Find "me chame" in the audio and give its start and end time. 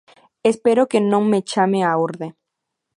1.31-1.79